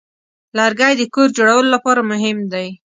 [0.57, 2.67] لرګی د کور جوړولو لپاره مهم دی.